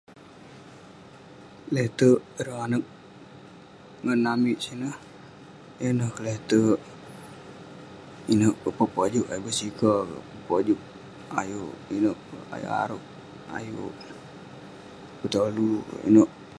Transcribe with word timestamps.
Letek 1.73 2.17
ireh 2.39 2.59
anak 2.65 2.83
ngan 4.03 4.21
amik 4.33 4.57
sineh, 4.65 4.95
yan 5.81 5.95
ne 5.97 6.05
keletek 6.15 6.79
pepejok 8.79 9.27
ayuk 9.35 9.43
basika. 9.47 9.91
Pepojek 10.29 10.79
ayuk 11.39 11.73
ineh 11.95 12.15
kek, 12.27 12.45
ayuk 12.55 12.73
arouk 12.83 13.03
kek. 13.13 13.23
Ayuk 13.57 13.93
betolu 15.21 15.69
kek. 15.89 16.01
Ineh. 16.09 16.29